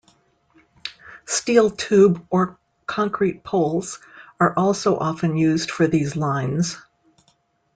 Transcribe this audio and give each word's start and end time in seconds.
Steel 1.27 1.69
tube 1.69 2.25
or 2.31 2.57
concrete 2.87 3.43
poles 3.43 3.99
are 4.39 4.51
also 4.57 4.97
often 4.97 5.37
used 5.37 5.69
for 5.69 5.85
these 5.85 6.15
lines. 6.15 6.75